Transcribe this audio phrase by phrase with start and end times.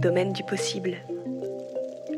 [0.00, 0.96] Domaine du possible.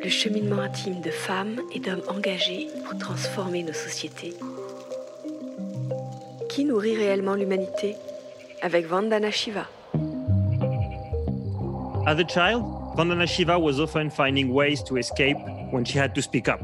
[0.03, 4.33] Le cheminement intime de femmes et d'hommes engagés pour transformer nos sociétés.
[6.49, 7.97] Qui nourrit réellement l'humanité
[8.63, 9.69] Avec Vandana Shiva.
[12.07, 12.65] As a child,
[12.97, 15.37] Vandana Shiva was often finding ways to escape
[15.73, 16.63] when she had to speak up.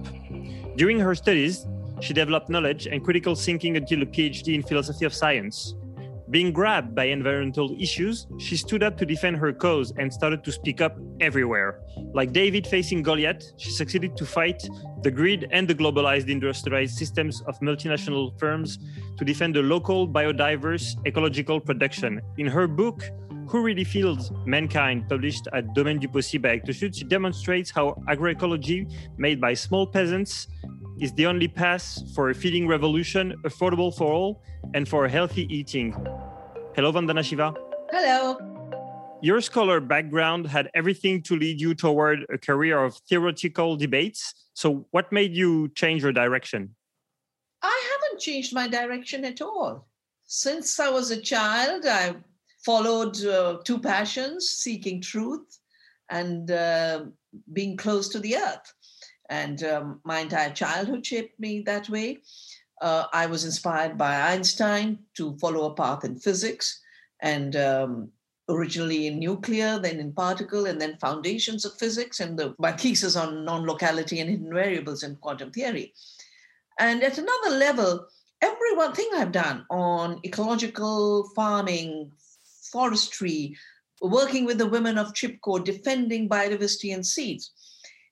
[0.76, 1.66] During her studies,
[2.00, 5.74] she developed knowledge and critical thinking until a PhD in philosophy of science.
[6.28, 10.50] Being grabbed by environmental issues, she stood up to defend her cause and started to
[10.50, 11.80] speak up everywhere.
[12.14, 14.60] Like David facing Goliath, she succeeded to fight
[15.02, 18.78] the greed and the globalized industrialized systems of multinational firms
[19.18, 22.20] to defend the local, biodiverse, ecological production.
[22.38, 23.04] In her book,
[23.48, 28.02] Who Really Feeds Mankind, published at Domaine du Possible by Actes Sud, she demonstrates how
[28.08, 30.48] agroecology made by small peasants
[30.98, 34.42] is the only path for a feeding revolution, affordable for all,
[34.74, 35.94] and for healthy eating.
[36.76, 37.54] Hello, Vandana Shiva.
[37.90, 38.36] Hello.
[39.22, 44.34] Your scholar background had everything to lead you toward a career of theoretical debates.
[44.52, 46.76] So, what made you change your direction?
[47.62, 49.88] I haven't changed my direction at all.
[50.26, 52.16] Since I was a child, I
[52.62, 55.58] followed uh, two passions seeking truth
[56.10, 57.06] and uh,
[57.54, 58.70] being close to the earth.
[59.30, 62.18] And um, my entire childhood shaped me that way.
[62.80, 66.80] Uh, I was inspired by Einstein to follow a path in physics
[67.20, 68.10] and um,
[68.48, 73.16] originally in nuclear, then in particle, and then foundations of physics, and the, my thesis
[73.16, 75.94] on non locality and hidden variables in quantum theory.
[76.78, 78.06] And at another level,
[78.42, 82.12] every one thing I've done on ecological farming,
[82.70, 83.56] forestry,
[84.02, 87.52] working with the women of Chipko, defending biodiversity and seeds,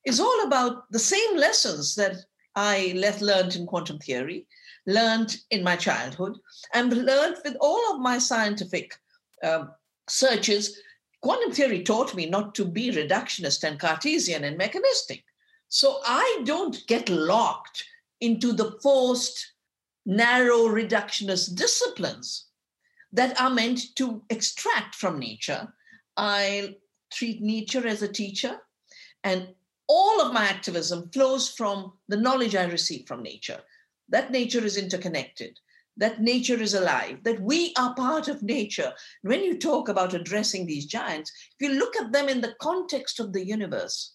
[0.05, 2.17] is all about the same lessons that
[2.57, 4.47] I left learned in quantum theory,
[4.87, 6.39] learned in my childhood,
[6.73, 8.95] and learned with all of my scientific
[9.43, 9.73] um,
[10.09, 10.81] searches.
[11.21, 15.25] Quantum theory taught me not to be reductionist and Cartesian and mechanistic.
[15.69, 17.85] So I don't get locked
[18.21, 19.53] into the forced,
[20.07, 22.47] narrow reductionist disciplines
[23.13, 25.73] that are meant to extract from nature.
[26.17, 26.77] I
[27.11, 28.59] treat nature as a teacher,
[29.23, 29.49] and
[29.89, 33.61] all of my activism flows from the knowledge I receive from nature.
[34.09, 35.59] That nature is interconnected,
[35.97, 38.93] that nature is alive, that we are part of nature.
[39.23, 43.21] When you talk about addressing these giants, if you look at them in the context
[43.21, 44.15] of the universe,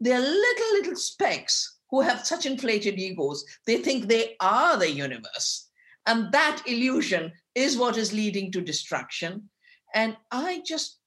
[0.00, 4.90] they are little, little specks who have such inflated egos, they think they are the
[4.90, 5.68] universe.
[6.06, 9.48] And that illusion is what is leading to destruction.
[9.94, 10.98] And I just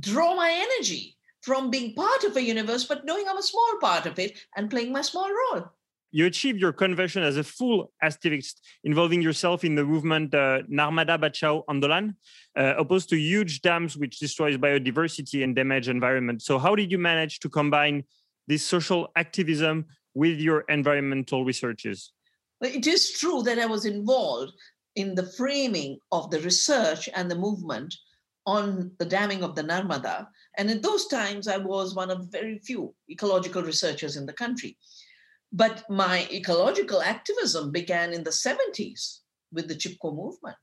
[0.00, 4.06] draw my energy from being part of a universe, but knowing I'm a small part
[4.06, 5.64] of it and playing my small role.
[6.12, 11.16] You achieved your conversion as a full activist, involving yourself in the movement uh, Narmada
[11.18, 12.16] Bachao Andolan,
[12.58, 16.42] uh, opposed to huge dams which destroys biodiversity and damage environment.
[16.42, 18.04] So, how did you manage to combine
[18.48, 22.12] this social activism with your environmental researches?
[22.60, 24.52] It is true that I was involved
[24.96, 27.94] in the framing of the research and the movement
[28.46, 30.26] on the damming of the Narmada.
[30.58, 34.76] And in those times, I was one of very few ecological researchers in the country.
[35.52, 39.20] But my ecological activism began in the 70s
[39.52, 40.56] with the Chipko movement,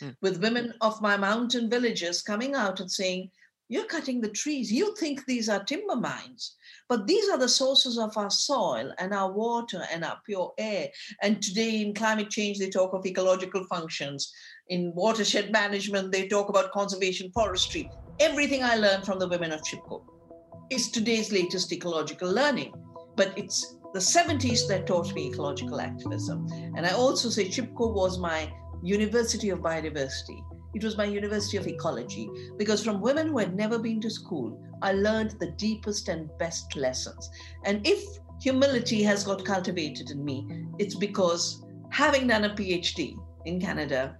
[0.00, 0.10] hmm.
[0.20, 3.30] with women of my mountain villages coming out and saying,
[3.68, 4.70] You're cutting the trees.
[4.70, 6.54] You think these are timber mines,
[6.88, 10.88] but these are the sources of our soil and our water and our pure air.
[11.20, 14.32] And today in climate change, they talk of ecological functions
[14.68, 17.90] in watershed management, they talk about conservation forestry.
[18.20, 20.04] Everything I learned from the women of Chipko
[20.70, 22.72] is today's latest ecological learning.
[23.16, 26.46] But it's the 70s that taught me ecological activism.
[26.76, 28.52] And I also say Chipko was my
[28.82, 30.40] University of Biodiversity.
[30.74, 34.60] It was my University of Ecology because from women who had never been to school,
[34.82, 37.30] I learned the deepest and best lessons.
[37.64, 38.04] And if
[38.40, 40.46] humility has got cultivated in me,
[40.78, 43.16] it's because having done a PhD
[43.46, 44.18] in Canada,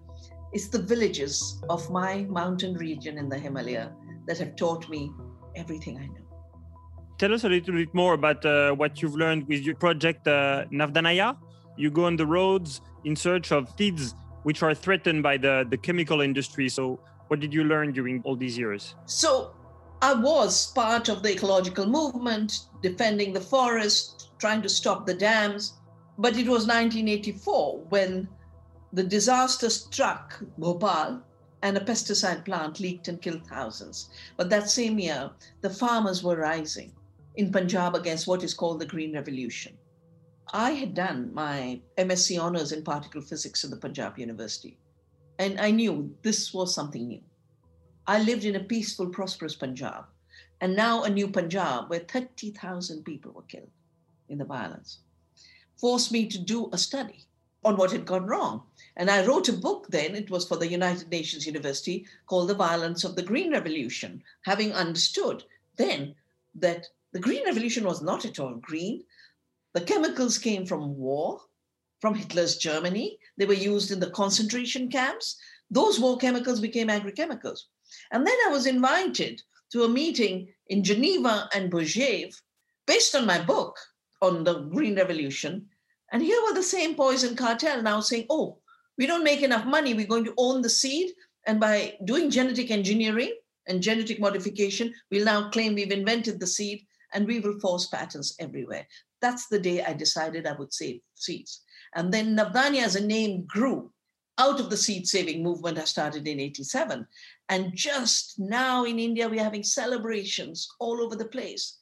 [0.52, 3.92] it's the villages of my mountain region in the Himalaya
[4.26, 5.10] that have taught me
[5.54, 6.26] everything I know.
[7.18, 10.64] Tell us a little bit more about uh, what you've learned with your project uh,
[10.72, 11.36] Navdanya.
[11.76, 14.14] You go on the roads in search of seeds
[14.46, 16.68] which are threatened by the, the chemical industry.
[16.68, 18.94] So, what did you learn during all these years?
[19.04, 19.56] So,
[20.00, 25.72] I was part of the ecological movement, defending the forest, trying to stop the dams.
[26.16, 28.28] But it was 1984 when
[28.92, 31.20] the disaster struck Bhopal
[31.62, 34.10] and a pesticide plant leaked and killed thousands.
[34.36, 35.28] But that same year,
[35.62, 36.92] the farmers were rising
[37.34, 39.76] in Punjab against what is called the Green Revolution.
[40.52, 44.78] I had done my MSc honors in particle physics at the Punjab University,
[45.38, 47.22] and I knew this was something new.
[48.06, 50.04] I lived in a peaceful, prosperous Punjab,
[50.60, 53.70] and now a new Punjab where 30,000 people were killed
[54.28, 55.00] in the violence,
[55.76, 57.26] forced me to do a study
[57.64, 58.62] on what had gone wrong.
[58.96, 62.54] And I wrote a book then, it was for the United Nations University, called The
[62.54, 65.42] Violence of the Green Revolution, having understood
[65.76, 66.14] then
[66.54, 69.02] that the Green Revolution was not at all green.
[69.76, 71.38] The chemicals came from war,
[72.00, 73.18] from Hitler's Germany.
[73.36, 75.36] They were used in the concentration camps.
[75.70, 77.60] Those war chemicals became agrochemicals.
[78.10, 79.42] And then I was invited
[79.72, 82.34] to a meeting in Geneva and Bogève
[82.86, 83.76] based on my book
[84.22, 85.66] on the Green Revolution.
[86.10, 88.56] And here were the same poison cartel now saying, oh,
[88.96, 89.92] we don't make enough money.
[89.92, 91.10] We're going to own the seed.
[91.46, 93.34] And by doing genetic engineering
[93.66, 98.34] and genetic modification, we'll now claim we've invented the seed and we will force patents
[98.40, 98.86] everywhere.
[99.20, 101.62] That's the day I decided I would save seeds.
[101.94, 103.92] And then Navdanya as a name grew
[104.38, 107.06] out of the seed saving movement I started in 87.
[107.48, 111.78] And just now in India, we're having celebrations all over the place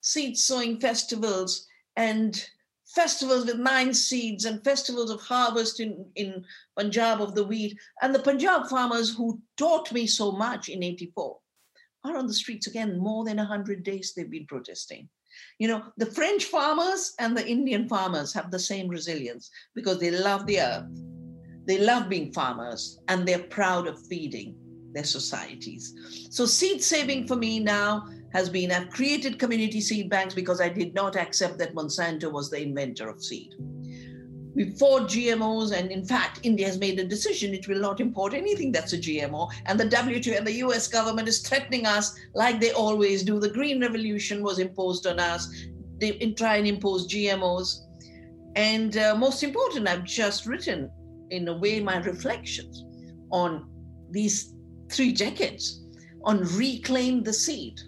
[0.00, 2.48] seed sowing festivals and
[2.86, 6.44] festivals with nine seeds and festivals of harvest in, in
[6.78, 7.76] Punjab of the wheat.
[8.00, 11.36] And the Punjab farmers who taught me so much in 84
[12.04, 12.98] are on the streets again.
[12.98, 15.08] More than 100 days they've been protesting.
[15.58, 20.10] You know, the French farmers and the Indian farmers have the same resilience because they
[20.10, 20.86] love the earth
[21.68, 24.56] they love being farmers and they're proud of feeding
[24.94, 25.94] their societies.
[26.30, 30.70] So, seed saving for me now has been I've created community seed banks because I
[30.70, 33.52] did not accept that Monsanto was the inventor of seed.
[34.58, 38.34] We fought GMOs, and in fact, India has made a decision it will not import
[38.34, 39.48] anything that's a GMO.
[39.66, 43.38] And the WTO and the US government is threatening us like they always do.
[43.38, 45.48] The Green Revolution was imposed on us.
[46.00, 47.84] They try and impose GMOs.
[48.56, 50.90] And uh, most important, I've just written
[51.30, 52.84] in a way, my reflections
[53.30, 53.70] on
[54.10, 54.54] these
[54.90, 55.84] three decades
[56.24, 57.78] on reclaim the seed.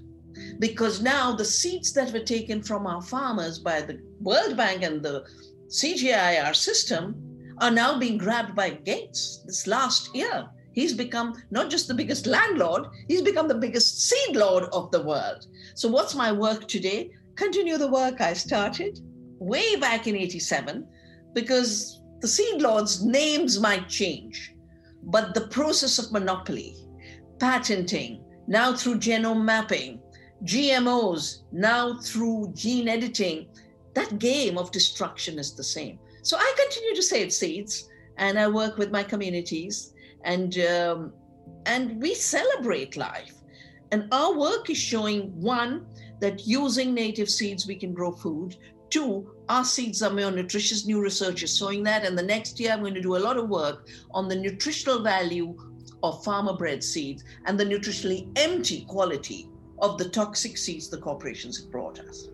[0.60, 5.02] Because now the seeds that were taken from our farmers by the World Bank and
[5.02, 5.24] the
[5.70, 7.14] CGIAR system
[7.58, 10.48] are now being grabbed by Gates this last year.
[10.72, 15.02] He's become not just the biggest landlord, he's become the biggest seed lord of the
[15.02, 15.46] world.
[15.76, 17.10] So, what's my work today?
[17.36, 18.98] Continue the work I started
[19.38, 20.88] way back in 87,
[21.34, 24.56] because the seed lords' names might change,
[25.04, 26.74] but the process of monopoly,
[27.38, 30.02] patenting, now through genome mapping,
[30.44, 33.46] GMOs, now through gene editing,
[33.94, 35.98] that game of destruction is the same.
[36.22, 37.88] So I continue to save seeds
[38.18, 39.94] and I work with my communities
[40.24, 41.12] and um,
[41.66, 43.34] and we celebrate life.
[43.92, 45.86] And our work is showing one
[46.20, 48.56] that using native seeds we can grow food.
[48.88, 50.86] Two, our seeds are more nutritious.
[50.86, 52.04] New research is showing that.
[52.04, 55.02] And the next year, I'm going to do a lot of work on the nutritional
[55.02, 55.56] value
[56.02, 59.48] of farmer bred seeds and the nutritionally empty quality
[59.80, 62.28] of the toxic seeds the corporations have brought us.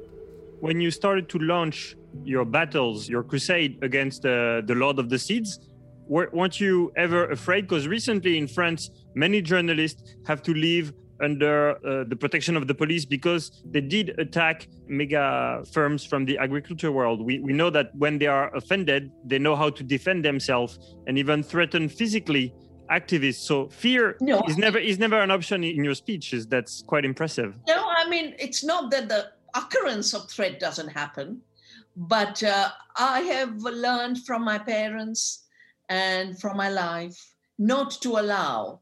[0.61, 5.19] When you started to launch your battles, your crusade against uh, the Lord of the
[5.19, 5.61] Seeds,
[6.09, 7.63] weren't you ever afraid?
[7.63, 12.75] Because recently in France, many journalists have to leave under uh, the protection of the
[12.75, 17.25] police because they did attack mega firms from the agriculture world.
[17.25, 21.19] We, we know that when they are offended, they know how to defend themselves and
[21.19, 22.55] even threaten physically
[22.91, 23.47] activists.
[23.47, 24.43] So fear no.
[24.49, 26.47] is never is never an option in your speeches.
[26.47, 27.55] That's quite impressive.
[27.67, 31.41] No, I mean it's not that the occurrence of threat doesn't happen,
[31.97, 35.45] but uh, I have learned from my parents
[35.89, 38.81] and from my life not to allow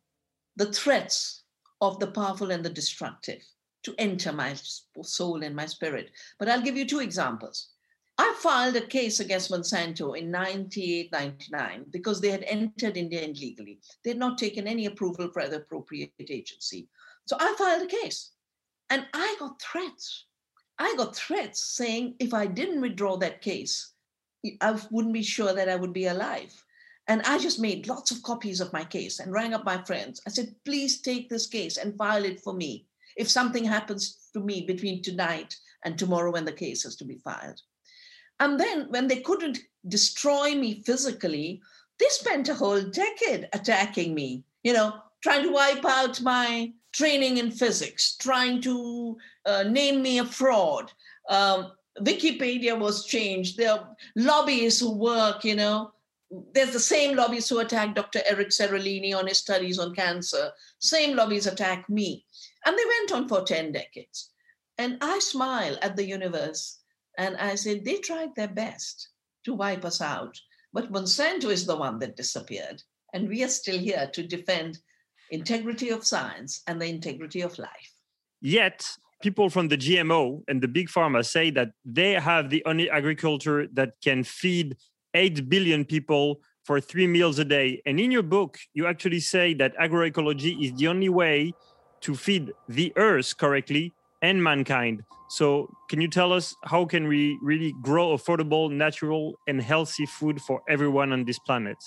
[0.56, 1.42] the threats
[1.80, 3.42] of the powerful and the destructive
[3.84, 4.54] to enter my
[5.02, 6.10] soul and my spirit.
[6.38, 7.68] But I'll give you two examples.
[8.16, 13.80] I filed a case against Monsanto in 98, 99 because they had entered India illegally.
[14.02, 16.88] They had not taken any approval by the appropriate agency.
[17.26, 18.30] So I filed a case
[18.88, 20.26] and I got threats.
[20.78, 23.92] I got threats saying if I didn't withdraw that case,
[24.60, 26.52] I wouldn't be sure that I would be alive.
[27.06, 30.20] And I just made lots of copies of my case and rang up my friends.
[30.26, 34.40] I said, please take this case and file it for me if something happens to
[34.40, 35.54] me between tonight
[35.84, 37.60] and tomorrow when the case has to be filed.
[38.40, 41.60] And then when they couldn't destroy me physically,
[42.00, 47.38] they spent a whole decade attacking me, you know, trying to wipe out my training
[47.38, 50.90] in physics, trying to uh, name me a fraud.
[51.28, 53.56] Um, Wikipedia was changed.
[53.56, 55.92] There are lobbyists who work, you know,
[56.52, 58.20] there's the same lobbies who attacked Dr.
[58.26, 60.50] Eric Seralini on his studies on cancer.
[60.78, 62.24] Same lobbies attack me.
[62.64, 64.30] And they went on for 10 decades.
[64.78, 66.80] And I smile at the universe
[67.18, 69.10] and I said, they tried their best
[69.44, 70.40] to wipe us out.
[70.72, 72.82] But Monsanto is the one that disappeared.
[73.12, 74.78] And we are still here to defend
[75.30, 77.92] integrity of science and the integrity of life.
[78.40, 78.86] Yet,
[79.22, 83.66] people from the GMO and the big pharma say that they have the only agriculture
[83.72, 84.76] that can feed
[85.14, 87.80] 8 billion people for three meals a day.
[87.86, 91.52] And in your book, you actually say that agroecology is the only way
[92.02, 95.02] to feed the earth correctly and mankind.
[95.28, 100.40] So, can you tell us how can we really grow affordable, natural, and healthy food
[100.40, 101.78] for everyone on this planet?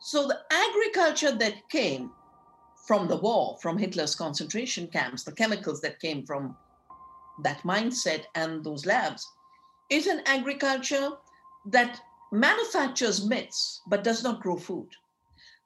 [0.00, 2.10] So, the agriculture that came
[2.86, 6.56] from the war, from Hitler's concentration camps, the chemicals that came from
[7.42, 9.26] that mindset and those labs,
[9.88, 11.10] is an agriculture
[11.66, 12.00] that
[12.32, 14.88] manufactures myths but does not grow food.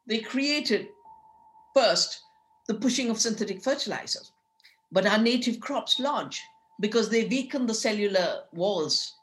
[0.06, 0.88] They created
[1.75, 2.20] first
[2.68, 4.32] the pushing of synthetic fertilizers,
[4.92, 6.42] but our native crops lodge
[6.80, 9.15] because they weaken the cellular walls.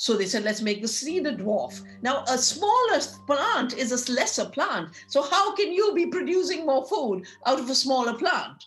[0.00, 1.82] So they said, let's make the seed a dwarf.
[2.00, 4.88] Now, a smaller plant is a lesser plant.
[5.08, 8.64] So, how can you be producing more food out of a smaller plant?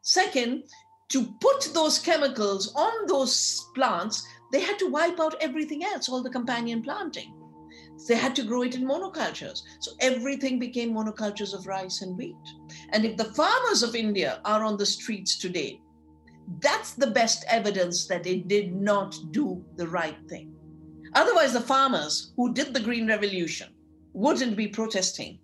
[0.00, 0.62] Second,
[1.10, 6.22] to put those chemicals on those plants, they had to wipe out everything else, all
[6.22, 7.34] the companion planting.
[8.08, 9.60] They had to grow it in monocultures.
[9.80, 12.36] So everything became monocultures of rice and wheat.
[12.88, 15.82] And if the farmers of India are on the streets today,
[16.60, 20.53] that's the best evidence that they did not do the right thing.
[21.14, 23.68] Otherwise, the farmers who did the Green Revolution
[24.12, 25.38] wouldn't be protesting.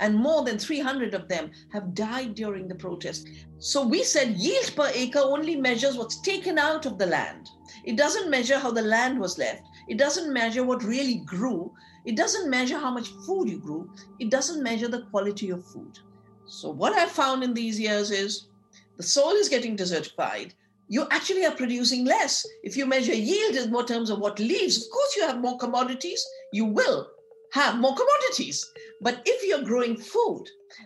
[0.00, 3.28] And more than 300 of them have died during the protest.
[3.58, 7.48] So we said yield per acre only measures what's taken out of the land.
[7.84, 9.62] It doesn't measure how the land was left.
[9.88, 11.72] It doesn't measure what really grew.
[12.04, 13.90] It doesn't measure how much food you grew.
[14.18, 15.98] It doesn't measure the quality of food.
[16.46, 18.48] So, what I found in these years is
[18.96, 20.52] the soil is getting desertified.
[20.88, 22.46] You actually are producing less.
[22.62, 25.58] If you measure yield in more terms of what leaves, of course, you have more
[25.58, 26.26] commodities.
[26.52, 27.10] You will
[27.52, 28.70] have more commodities.
[29.00, 30.44] But if you're growing food,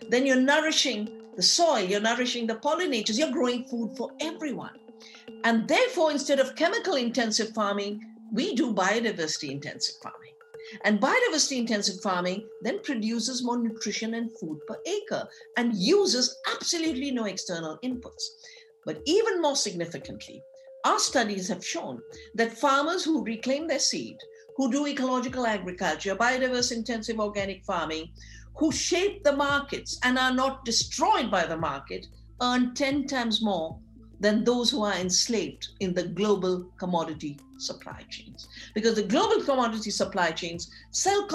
[0.09, 4.77] then you're nourishing the soil, you're nourishing the pollinators, you're growing food for everyone.
[5.43, 8.01] And therefore, instead of chemical intensive farming,
[8.31, 10.33] we do biodiversity intensive farming.
[10.83, 15.27] And biodiversity intensive farming then produces more nutrition and food per acre
[15.57, 18.23] and uses absolutely no external inputs.
[18.89, 20.41] But even more significantly,
[20.83, 22.01] our studies have shown
[22.33, 24.17] that farmers who reclaim their seed,
[24.57, 28.09] who do ecological agriculture, biodiverse intensive organic farming,
[28.57, 32.07] who shape the markets and are not destroyed by the market,
[32.41, 33.77] earn 10 times more
[34.19, 38.47] than those who are enslaved in the global commodity supply chains.
[38.73, 41.27] Because the global commodity supply chains sell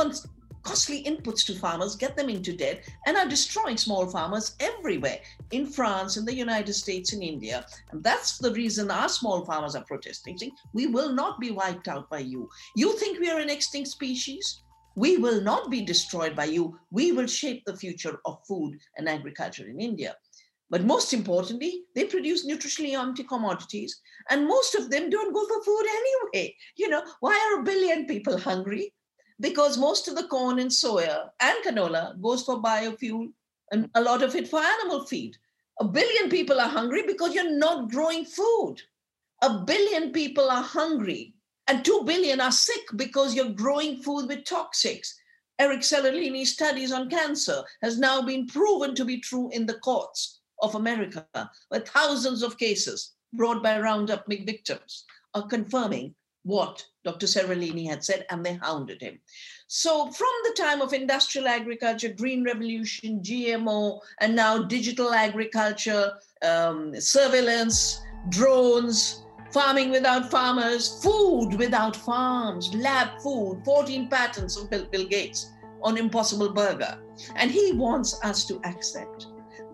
[0.65, 5.19] costly inputs to farmers, get them into debt, and are destroying small farmers everywhere
[5.53, 7.67] in France, in the United States, in India.
[7.93, 11.89] And that's the reason our small farmers are protesting, saying, We will not be wiped
[11.89, 12.49] out by you.
[12.75, 14.63] You think we are an extinct species?
[14.97, 16.79] We will not be destroyed by you.
[16.91, 20.17] We will shape the future of food and agriculture in India.
[20.71, 25.63] But most importantly, they produce nutritionally empty commodities, and most of them don't go for
[25.63, 26.57] food anyway.
[26.77, 28.93] You know, why are a billion people hungry?
[29.41, 33.33] Because most of the corn and soya and canola goes for biofuel
[33.71, 35.37] and a lot of it for animal feed.
[35.81, 38.77] A billion people are hungry because you're not growing food.
[39.43, 41.35] A billion people are hungry,
[41.67, 45.13] and two billion are sick because you're growing food with toxics.
[45.59, 50.41] Eric Seralini's studies on cancer has now been proven to be true in the courts
[50.63, 51.27] of America,
[51.69, 56.15] where thousands of cases brought by Roundup victims are confirming
[56.45, 57.27] what Dr.
[57.27, 59.19] Seralini had said, and they hounded him.
[59.67, 66.99] So, from the time of industrial agriculture, green revolution, GMO, and now digital agriculture, um,
[67.01, 75.07] surveillance, drones, farming without farmers, food without farms, lab food, 14 patents of Bill, Bill
[75.07, 75.51] Gates
[75.83, 76.99] on Impossible Burger.
[77.37, 79.27] And he wants us to accept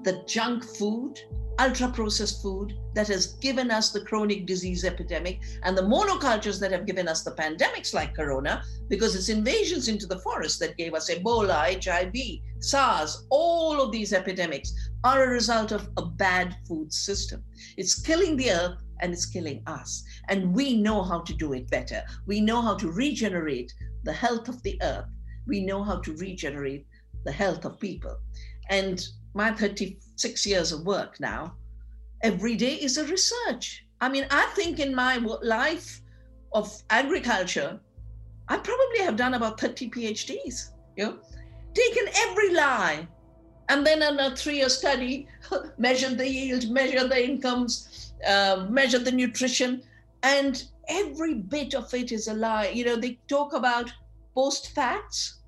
[0.02, 1.18] the junk food,
[1.60, 6.72] ultra processed food that has given us the chronic disease epidemic and the monocultures that
[6.72, 10.94] have given us the pandemics like corona, because it's invasions into the forest that gave
[10.94, 12.14] us Ebola, HIV,
[12.60, 14.72] SARS, all of these epidemics
[15.04, 17.44] are a result of a bad food system.
[17.76, 20.02] It's killing the earth and it's killing us.
[20.28, 22.02] And we know how to do it better.
[22.26, 23.72] We know how to regenerate
[24.04, 25.08] the health of the earth.
[25.46, 26.86] We know how to regenerate
[27.24, 28.16] the health of people.
[28.70, 31.54] And my 36 years of work now,
[32.22, 33.84] every day is a research.
[34.00, 36.00] I mean, I think in my life
[36.52, 37.80] of agriculture,
[38.48, 41.18] I probably have done about 30 PhDs, you know,
[41.74, 43.06] taken every lie,
[43.68, 45.28] and then in a three-year study,
[45.78, 49.82] measured the yield, measured the incomes, uh, measured the nutrition,
[50.24, 52.68] and every bit of it is a lie.
[52.68, 53.92] You know, they talk about
[54.34, 55.38] post facts.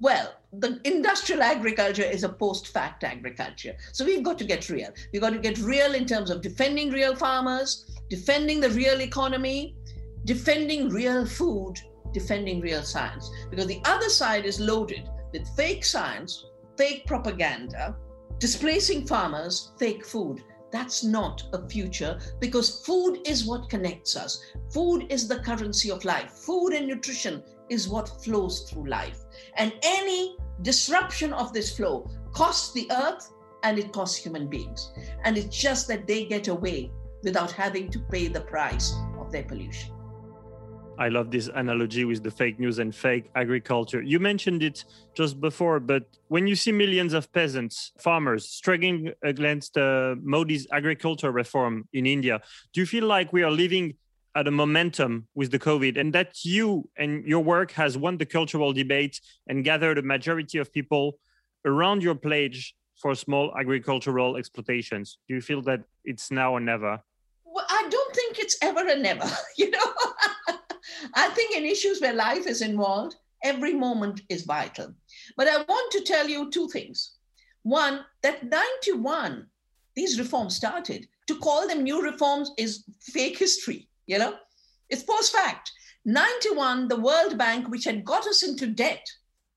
[0.00, 3.76] Well, the industrial agriculture is a post fact agriculture.
[3.92, 4.90] So we've got to get real.
[5.12, 9.76] We've got to get real in terms of defending real farmers, defending the real economy,
[10.24, 11.74] defending real food,
[12.12, 13.30] defending real science.
[13.50, 16.46] Because the other side is loaded with fake science,
[16.78, 17.96] fake propaganda,
[18.38, 20.42] displacing farmers, fake food.
[20.70, 24.42] That's not a future because food is what connects us.
[24.70, 26.30] Food is the currency of life.
[26.30, 29.20] Food and nutrition is what flows through life.
[29.56, 33.30] And any disruption of this flow costs the earth
[33.62, 34.92] and it costs human beings.
[35.24, 36.90] And it's just that they get away
[37.22, 39.92] without having to pay the price of their pollution.
[40.98, 44.02] I love this analogy with the fake news and fake agriculture.
[44.02, 49.78] You mentioned it just before, but when you see millions of peasants, farmers struggling against
[49.78, 52.40] uh, Modi's agriculture reform in India,
[52.72, 53.94] do you feel like we are living
[54.38, 58.26] at a momentum with the COVID and that you and your work has won the
[58.26, 61.18] cultural debate and gathered a majority of people
[61.64, 65.18] around your pledge for small agricultural exploitations?
[65.26, 67.00] Do you feel that it's now or never?
[67.44, 69.88] Well, I don't think it's ever and never, you know.
[71.14, 74.94] I think in issues where life is involved, every moment is vital.
[75.36, 77.18] But I want to tell you two things.
[77.64, 79.46] One, that 91,
[79.96, 81.08] these reforms started.
[81.26, 84.34] To call them new reforms is fake history, you know?
[84.90, 85.70] It's post fact.
[86.04, 89.06] 91, the World Bank, which had got us into debt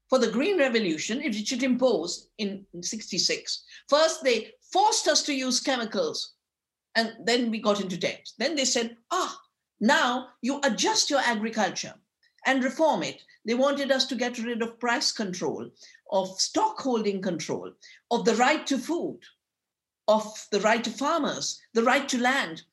[0.10, 3.63] for the Green Revolution, which it imposed in 66.
[3.88, 6.34] First, they forced us to use chemicals,
[6.96, 8.27] and then we got into debt.
[8.38, 9.39] Then they said, ah,
[9.79, 11.93] now you adjust your agriculture
[12.46, 13.22] and reform it.
[13.46, 15.70] They wanted us to get rid of price control,
[16.12, 17.72] of stockholding control,
[18.12, 19.20] of the right to food,
[20.08, 22.63] of the right to farmers, the right to land.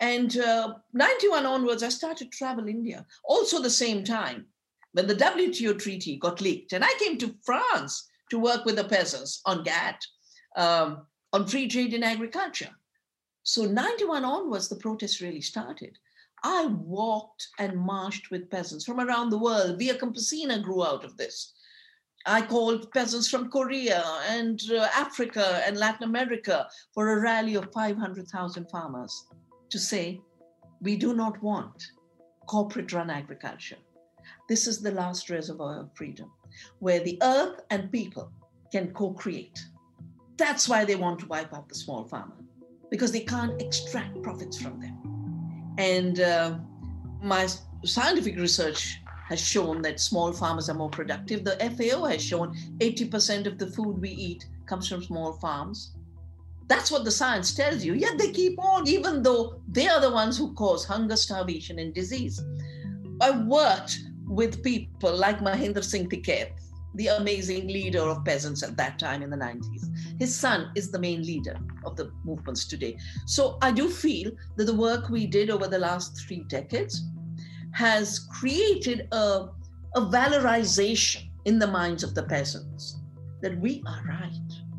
[0.00, 3.04] And uh, 91 onwards, I started travel India.
[3.24, 4.46] Also, the same time
[4.92, 8.84] when the WTO treaty got leaked, and I came to France to work with the
[8.84, 10.06] peasants on GATT,
[10.56, 12.70] um, on free trade in agriculture.
[13.42, 15.98] So 91 onwards, the protests really started.
[16.42, 19.78] I walked and marched with peasants from around the world.
[19.78, 21.52] Via Campesina grew out of this.
[22.24, 27.72] I called peasants from Korea and uh, Africa and Latin America for a rally of
[27.72, 29.26] 500,000 farmers
[29.70, 30.20] to say,
[30.80, 31.92] we do not want
[32.46, 33.76] corporate run agriculture.
[34.48, 36.30] This is the last reservoir of freedom
[36.80, 38.30] where the earth and people
[38.72, 39.64] can co create.
[40.36, 42.36] That's why they want to wipe out the small farmer
[42.90, 44.96] because they can't extract profits from them.
[45.78, 46.58] And uh,
[47.22, 47.46] my
[47.84, 51.44] scientific research has shown that small farmers are more productive.
[51.44, 55.92] The FAO has shown 80% of the food we eat comes from small farms.
[56.70, 57.94] That's what the science tells you.
[57.94, 58.32] Yet they mm-hmm.
[58.34, 62.40] keep on, even though they are the ones who cause hunger, starvation, and disease.
[63.20, 66.52] I worked with people like Mahendra Singh Tikait,
[66.94, 70.20] the amazing leader of peasants at that time in the 90s.
[70.20, 72.96] His son is the main leader of the movements today.
[73.26, 77.02] So I do feel that the work we did over the last three decades
[77.72, 79.48] has created a,
[79.96, 83.00] a valorization in the minds of the peasants
[83.42, 84.69] that we are right.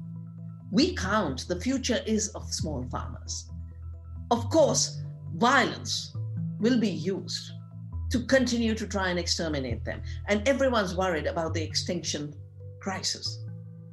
[0.71, 3.49] We count, the future is of small farmers.
[4.31, 5.01] Of course,
[5.35, 6.15] violence
[6.59, 7.51] will be used
[8.11, 10.01] to continue to try and exterminate them.
[10.27, 12.33] And everyone's worried about the extinction
[12.79, 13.43] crisis.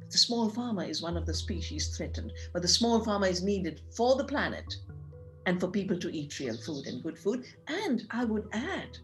[0.09, 3.81] The small farmer is one of the species threatened, but the small farmer is needed
[3.95, 4.73] for the planet
[5.45, 7.43] and for people to eat real food and good food.
[7.67, 8.97] And I would add,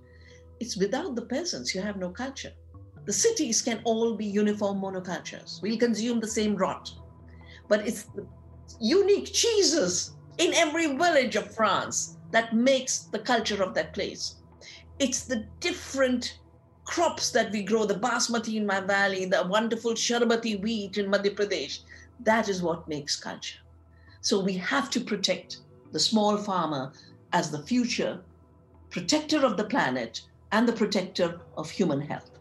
[0.60, 2.54] it's without the peasants, you have no culture.
[3.06, 5.62] The cities can all be uniform monocultures.
[5.62, 6.92] We'll consume the same rot.
[7.68, 8.26] But it's the
[8.80, 14.36] unique cheeses in every village of France that makes the culture of that place
[15.00, 16.40] it's the different
[16.86, 21.36] crops that we grow, the basmati in my valley, the wonderful sharbati wheat in Madhya
[21.36, 21.80] Pradesh.
[22.22, 23.60] That is what makes culture.
[24.22, 25.58] So we have to protect
[25.92, 26.94] the small farmer
[27.34, 28.22] as the future
[28.90, 32.32] protector of the planet and the protector of human health.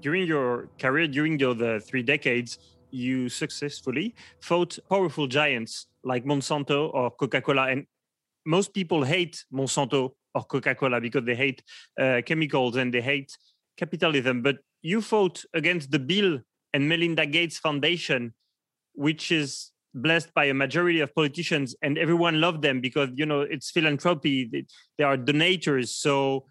[0.00, 2.58] During your career, during your the three decades,
[2.94, 7.68] you successfully fought powerful giants like Monsanto or Coca Cola.
[7.68, 7.86] And
[8.46, 11.62] most people hate Monsanto or Coca-Cola because they hate
[12.00, 13.36] uh, chemicals and they hate
[13.76, 14.42] capitalism.
[14.42, 16.40] But you fought against the Bill
[16.72, 18.34] and Melinda Gates Foundation,
[18.94, 23.42] which is blessed by a majority of politicians, and everyone loved them because you know
[23.42, 24.44] it's philanthropy.
[24.50, 24.66] They,
[24.98, 25.88] they are donators.
[25.88, 26.46] So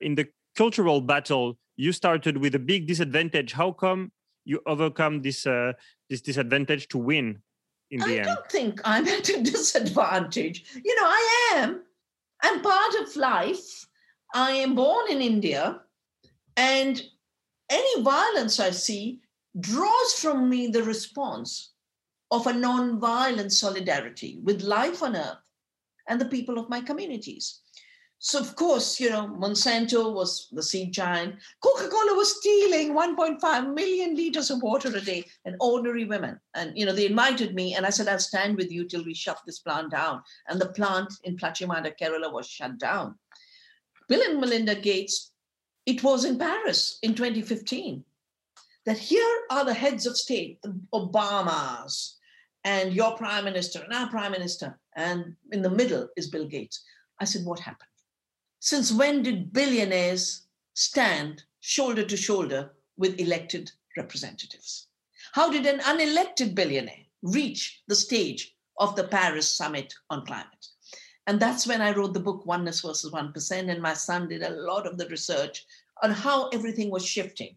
[0.00, 3.52] in the cultural battle, you started with a big disadvantage.
[3.52, 4.10] How come
[4.48, 5.72] you overcome this uh,
[6.08, 7.42] this disadvantage to win?
[7.90, 8.24] In the I end?
[8.26, 10.64] don't think I'm at a disadvantage.
[10.84, 11.82] You know, I am
[12.42, 13.86] I'm part of life.
[14.34, 15.80] I am born in India,
[16.56, 17.02] and
[17.70, 19.20] any violence I see
[19.58, 21.72] draws from me the response
[22.30, 25.38] of a non-violent solidarity with life on earth
[26.08, 27.60] and the people of my communities.
[28.20, 31.36] So, of course, you know, Monsanto was the seed giant.
[31.62, 36.40] Coca Cola was stealing 1.5 million liters of water a day, and ordinary women.
[36.54, 39.14] And, you know, they invited me, and I said, I'll stand with you till we
[39.14, 40.22] shut this plant down.
[40.48, 43.14] And the plant in Plachimada, Kerala was shut down.
[44.08, 45.30] Bill and Melinda Gates,
[45.86, 48.04] it was in Paris in 2015
[48.84, 52.14] that here are the heads of state, the Obamas,
[52.64, 56.82] and your prime minister, and our prime minister, and in the middle is Bill Gates.
[57.20, 57.87] I said, What happened?
[58.60, 64.88] Since when did billionaires stand shoulder to shoulder with elected representatives?
[65.32, 70.66] How did an unelected billionaire reach the stage of the Paris Summit on Climate?
[71.26, 73.70] And that's when I wrote the book Oneness versus 1%.
[73.70, 75.64] And my son did a lot of the research
[76.02, 77.54] on how everything was shifting.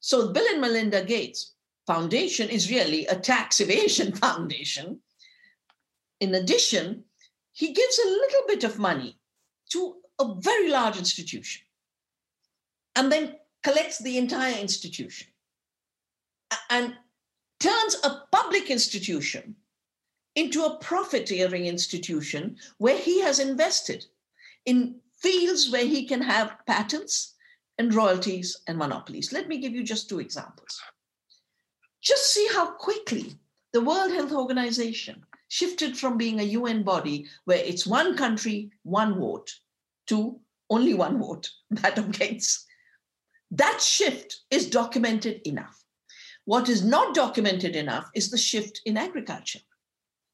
[0.00, 1.54] So, Bill and Melinda Gates
[1.86, 5.00] Foundation is really a tax evasion foundation.
[6.20, 7.04] In addition,
[7.52, 9.18] he gives a little bit of money
[9.70, 11.62] to a very large institution
[12.94, 15.26] and then collects the entire institution
[16.70, 16.94] and
[17.60, 19.56] turns a public institution
[20.34, 24.04] into a profiteering institution where he has invested
[24.66, 27.34] in fields where he can have patents
[27.78, 29.32] and royalties and monopolies.
[29.32, 30.80] Let me give you just two examples.
[32.02, 33.34] Just see how quickly
[33.72, 39.18] the World Health Organization shifted from being a UN body where it's one country, one
[39.18, 39.52] vote,
[40.06, 40.40] to
[40.70, 42.64] only one vote, that of Gates.
[43.50, 45.82] That shift is documented enough.
[46.44, 49.60] What is not documented enough is the shift in agriculture.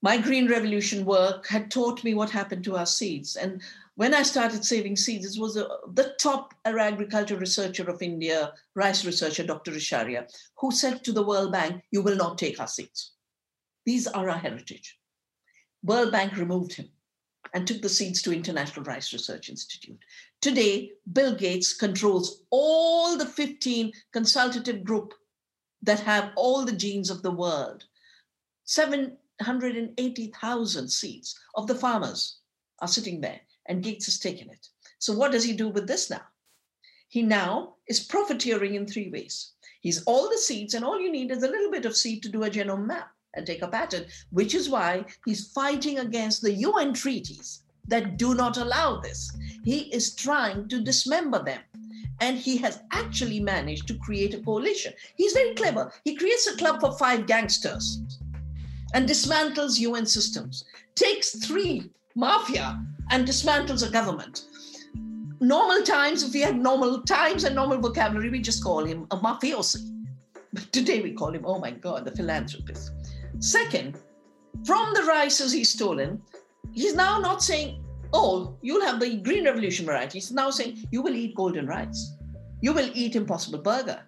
[0.03, 3.37] My Green Revolution work had taught me what happened to our seeds.
[3.37, 3.63] And
[3.95, 9.05] when I started saving seeds, it was a, the top agriculture researcher of India, rice
[9.05, 9.71] researcher, Dr.
[9.71, 10.27] Richharia,
[10.59, 13.13] who said to the World Bank, You will not take our seeds.
[13.87, 14.99] These are our heritage.
[15.85, 16.89] World Bank removed him
[17.53, 19.99] and took the seeds to International Rice Research Institute.
[20.41, 25.15] Today, Bill Gates controls all the 15 consultative group
[25.83, 27.85] that have all the genes of the world.
[28.65, 32.39] 780,000 seeds of the farmers
[32.81, 34.69] are sitting there, and Gates has taken it.
[34.99, 36.23] So what does he do with this now?
[37.09, 39.53] He now is profiteering in three ways.
[39.81, 42.31] He's all the seeds, and all you need is a little bit of seed to
[42.31, 46.53] do a genome map and take a patent, which is why he's fighting against the
[46.53, 49.31] UN treaties that do not allow this.
[49.65, 51.61] He is trying to dismember them.
[52.21, 54.93] And he has actually managed to create a coalition.
[55.17, 55.93] He's very clever.
[56.05, 58.01] He creates a club for five gangsters
[58.95, 60.65] and dismantles UN systems,
[60.95, 64.45] takes three mafia and dismantles a government.
[65.41, 69.17] Normal times, if we had normal times and normal vocabulary, we just call him a
[69.17, 69.89] mafiosi.
[70.53, 72.93] But today we call him, oh my God, the philanthropist.
[73.43, 73.99] Second,
[74.65, 76.23] from the rices he's stolen,
[76.71, 80.19] he's now not saying, oh, you'll have the green revolution variety.
[80.19, 82.13] He's now saying, you will eat golden rice.
[82.61, 84.01] You will eat impossible burger.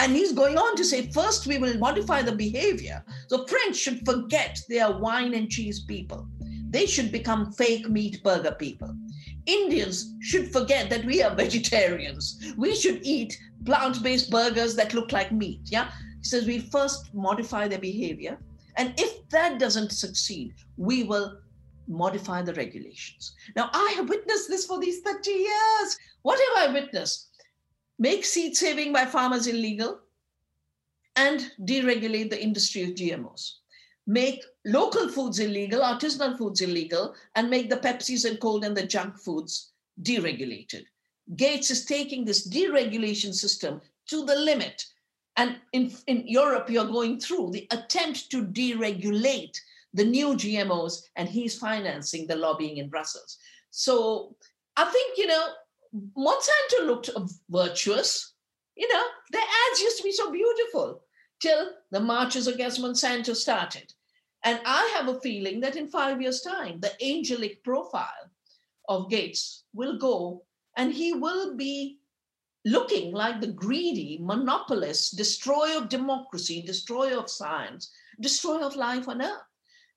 [0.00, 3.04] And he's going on to say, first, we will modify the behavior.
[3.28, 6.26] So French should forget they are wine and cheese people.
[6.68, 8.92] They should become fake meat burger people.
[9.46, 12.52] Indians should forget that we are vegetarians.
[12.56, 15.60] We should eat plant based burgers that look like meat.
[15.66, 15.88] Yeah.
[16.18, 18.38] He says we first modify their behavior
[18.76, 21.38] and if that doesn't succeed, we will
[21.88, 23.34] modify the regulations.
[23.56, 25.98] Now, I have witnessed this for these 30 years.
[26.22, 27.28] What have I witnessed?
[27.98, 30.00] Make seed saving by farmers illegal
[31.16, 33.56] and deregulate the industry of GMOs.
[34.06, 38.86] Make local foods illegal, artisanal foods illegal, and make the Pepsis and Cold and the
[38.86, 40.84] junk foods deregulated.
[41.36, 44.84] Gates is taking this deregulation system to the limit
[45.36, 49.56] and in, in Europe, you're going through the attempt to deregulate
[49.94, 53.38] the new GMOs, and he's financing the lobbying in Brussels.
[53.70, 54.36] So
[54.76, 55.48] I think, you know,
[56.16, 57.10] Monsanto looked
[57.50, 58.32] virtuous.
[58.76, 61.02] You know, their ads used to be so beautiful
[61.40, 63.92] till the marches against Monsanto started.
[64.44, 68.30] And I have a feeling that in five years' time, the angelic profile
[68.88, 70.44] of Gates will go
[70.76, 71.98] and he will be
[72.64, 79.22] looking like the greedy monopolist, destroyer of democracy, destroyer of science, destroyer of life on
[79.22, 79.42] earth.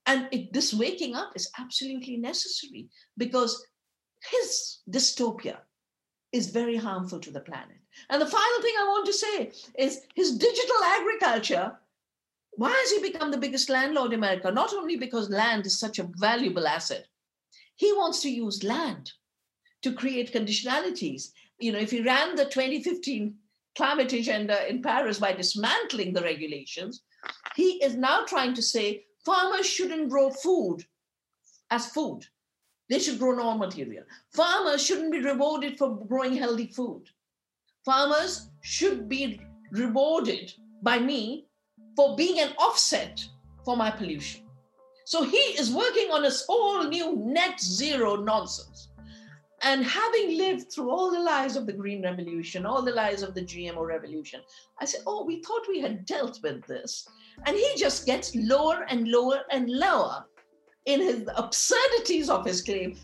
[0.08, 3.66] And it, this waking up is absolutely necessary because
[4.30, 5.58] his dystopia
[6.32, 7.78] is very harmful to the planet.
[8.10, 11.78] And the final thing I want to say is his digital agriculture.
[12.52, 14.52] Why has he become the biggest landlord in America?
[14.52, 17.06] Not only because land is such a valuable asset,
[17.76, 19.12] he wants to use land
[19.82, 23.36] to create conditionalities you know, if he ran the 2015
[23.76, 27.04] climate agenda in Paris by dismantling the regulations,
[27.56, 30.86] he is now trying to say farmers shouldn't grow food
[31.72, 32.26] as food.
[32.90, 34.04] They should grow raw material.
[34.34, 37.04] Farmers shouldn't be rewarded for growing healthy food.
[37.84, 39.42] Farmers should be
[39.72, 41.48] rewarded by me
[41.96, 43.24] for being an offset
[43.64, 44.42] for my pollution.
[45.06, 48.90] So he is working on a whole new net zero nonsense.
[49.62, 53.34] And having lived through all the lies of the Green Revolution, all the lies of
[53.34, 54.42] the GMO revolution,
[54.80, 57.08] I said, Oh, we thought we had dealt with this.
[57.46, 60.26] And he just gets lower and lower and lower
[60.86, 62.98] in his absurdities of his claim.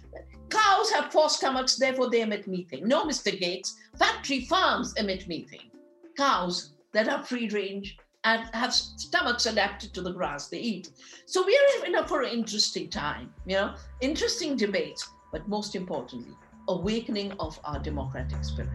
[0.49, 2.87] Cows have four stomachs, therefore they emit methane.
[2.87, 3.37] No, Mr.
[3.37, 5.71] Gates, factory farms emit methane.
[6.17, 10.91] Cows that are free range and have stomachs adapted to the grass they eat.
[11.25, 15.75] So we are in a for an interesting time, you know, interesting debates, but most
[15.75, 16.35] importantly,
[16.67, 18.69] awakening of our democratic spirit.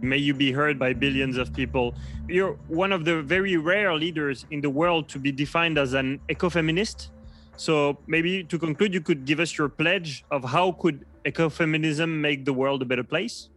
[0.00, 1.94] May you be heard by billions of people.
[2.28, 6.20] You're one of the very rare leaders in the world to be defined as an
[6.28, 7.10] ecofeminist.
[7.56, 12.44] So maybe to conclude, you could give us your pledge of how could ecofeminism make
[12.44, 13.48] the world a better place?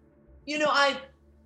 [0.46, 0.98] You know, I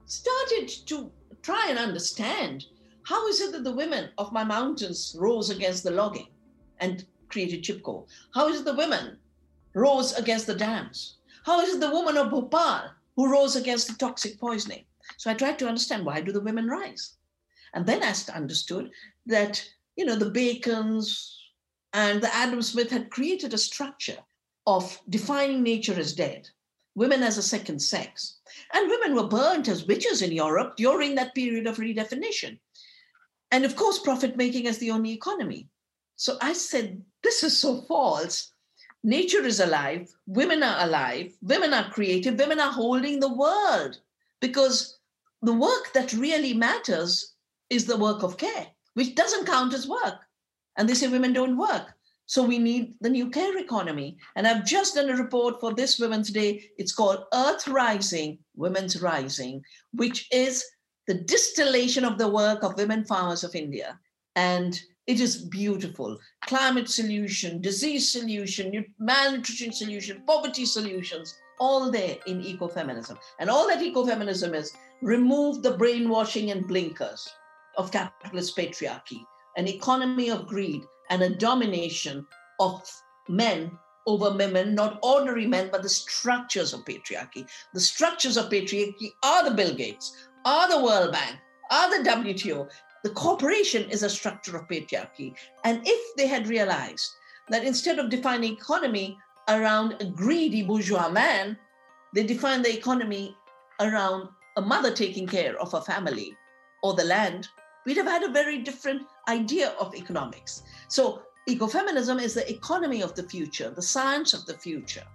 [0.05, 1.10] started to
[1.41, 2.65] try and understand
[3.03, 6.27] how is it that the women of my mountains rose against the logging
[6.79, 8.07] and created chipko?
[8.33, 9.17] How is it the women
[9.73, 11.17] rose against the dams?
[11.45, 14.85] How is it the woman of Bhopal who rose against the toxic poisoning?
[15.17, 17.17] So I tried to understand why do the women rise?
[17.73, 18.91] And then I understood
[19.25, 19.63] that,
[19.95, 21.39] you know, the Bacons
[21.93, 24.17] and the Adam Smith had created a structure
[24.67, 26.49] of defining nature as dead,
[26.95, 28.39] women as a second sex.
[28.73, 32.59] And women were burnt as witches in Europe during that period of redefinition.
[33.51, 35.67] And of course, profit making as the only economy.
[36.19, 38.51] So I said, this is so false.
[39.05, 43.97] Nature is alive, women are alive, women are creative, women are holding the world
[44.41, 44.99] because
[45.41, 47.36] the work that really matters
[47.69, 50.19] is the work of care, which doesn't count as work.
[50.75, 51.93] And they say women don't work.
[52.25, 54.17] So we need the new care economy.
[54.36, 56.69] And I've just done a report for this Women's Day.
[56.77, 60.65] It's called Earth Rising, Women's Rising, which is
[61.08, 63.97] the distillation of the work of women farmers of India.
[64.36, 64.77] And
[65.10, 66.19] it is beautiful.
[66.41, 73.17] Climate solution, disease solution, malnutrition solution, poverty solutions, all there in ecofeminism.
[73.39, 77.28] And all that ecofeminism is remove the brainwashing and blinkers
[77.76, 79.24] of capitalist patriarchy,
[79.58, 82.24] an economy of greed, and a domination
[82.60, 82.88] of
[83.28, 83.72] men
[84.06, 87.50] over women, not ordinary men, but the structures of patriarchy.
[87.74, 91.36] The structures of patriarchy are the Bill Gates, are the World Bank,
[91.72, 92.69] are the WTO.
[93.03, 95.33] The corporation is a structure of patriarchy.
[95.63, 97.15] And if they had realized
[97.49, 101.57] that instead of defining economy around a greedy bourgeois man,
[102.13, 103.38] they define the economy
[103.79, 106.35] around a mother taking care of her family
[106.83, 107.47] or the land,
[107.85, 110.63] we'd have had a very different idea of economics.
[110.89, 115.05] So, ecofeminism is the economy of the future, the science of the future,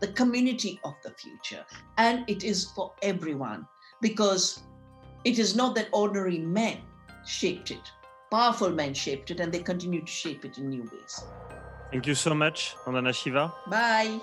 [0.00, 1.64] the community of the future.
[1.98, 3.66] And it is for everyone
[4.00, 4.60] because
[5.24, 6.78] it is not that ordinary men
[7.26, 7.92] shaped it,
[8.30, 11.24] powerful men shaped it, and they continue to shape it in new ways.
[11.90, 13.52] Thank you so much, Vandana Shiva.
[13.66, 14.20] Bye.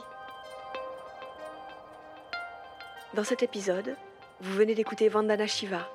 [3.13, 3.95] Dans cet épisode,
[4.41, 5.87] vous venez d'écouter Vandana Shiva,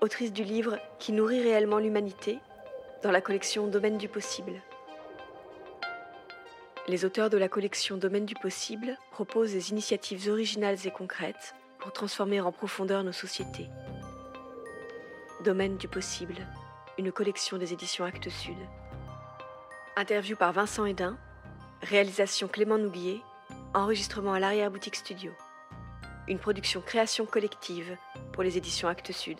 [0.00, 2.38] autrice du livre Qui nourrit réellement l'humanité,
[3.02, 4.60] dans la collection Domaine du possible.
[6.88, 11.92] Les auteurs de la collection Domaine du possible proposent des initiatives originales et concrètes pour
[11.92, 13.68] transformer en profondeur nos sociétés.
[15.44, 16.36] Domaine du possible,
[16.98, 18.58] une collection des éditions Actes Sud.
[19.96, 21.16] Interview par Vincent Hédin,
[21.80, 23.22] réalisation Clément Nouguier,
[23.72, 25.32] enregistrement à l'arrière-boutique studio.
[26.28, 27.96] Une production création collective
[28.34, 29.38] pour les éditions Actes Sud.